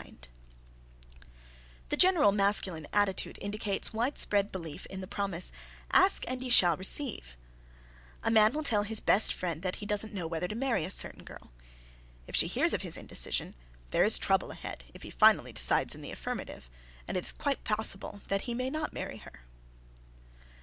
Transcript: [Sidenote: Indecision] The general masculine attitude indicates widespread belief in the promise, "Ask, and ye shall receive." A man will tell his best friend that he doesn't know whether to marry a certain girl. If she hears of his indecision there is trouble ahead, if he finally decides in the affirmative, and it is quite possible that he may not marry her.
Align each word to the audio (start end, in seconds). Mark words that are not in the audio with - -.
[Sidenote: 0.00 0.28
Indecision] 1.20 1.30
The 1.90 1.96
general 1.98 2.32
masculine 2.32 2.86
attitude 2.90 3.36
indicates 3.38 3.92
widespread 3.92 4.50
belief 4.50 4.86
in 4.86 5.02
the 5.02 5.06
promise, 5.06 5.52
"Ask, 5.90 6.24
and 6.26 6.42
ye 6.42 6.48
shall 6.48 6.78
receive." 6.78 7.36
A 8.22 8.30
man 8.30 8.54
will 8.54 8.62
tell 8.62 8.84
his 8.84 9.00
best 9.00 9.34
friend 9.34 9.60
that 9.60 9.74
he 9.76 9.84
doesn't 9.84 10.14
know 10.14 10.26
whether 10.26 10.48
to 10.48 10.54
marry 10.54 10.86
a 10.86 10.90
certain 10.90 11.22
girl. 11.22 11.52
If 12.26 12.34
she 12.34 12.46
hears 12.46 12.72
of 12.72 12.80
his 12.80 12.96
indecision 12.96 13.54
there 13.90 14.02
is 14.02 14.16
trouble 14.16 14.52
ahead, 14.52 14.84
if 14.94 15.02
he 15.02 15.10
finally 15.10 15.52
decides 15.52 15.94
in 15.94 16.00
the 16.00 16.12
affirmative, 16.12 16.70
and 17.06 17.18
it 17.18 17.24
is 17.26 17.32
quite 17.32 17.62
possible 17.62 18.22
that 18.28 18.48
he 18.48 18.54
may 18.54 18.70
not 18.70 18.94
marry 18.94 19.18
her. 19.18 19.42